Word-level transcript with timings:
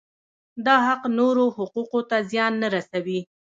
دا 0.65 0.75
حق 0.87 1.01
نورو 1.17 1.45
حقوقو 1.57 1.99
ته 2.09 2.17
زیان 2.31 2.53
نه 2.61 2.67
رسوي. 2.75 3.19